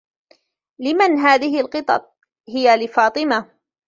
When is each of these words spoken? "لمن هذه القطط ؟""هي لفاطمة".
"لمن 0.85 1.17
هذه 1.17 1.59
القطط 1.59 2.13
؟""هي 2.55 2.77
لفاطمة". 2.85 3.45